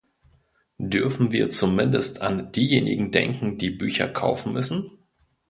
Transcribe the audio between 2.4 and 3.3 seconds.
diejenigen